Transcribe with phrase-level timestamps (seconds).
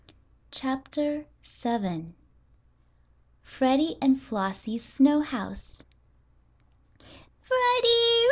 [0.49, 1.27] CHAPTER
[1.61, 2.15] VII
[3.43, 5.83] FREDDIE AND FLOSSIE'S SNOW HOUSE
[7.43, 8.09] "Freddie!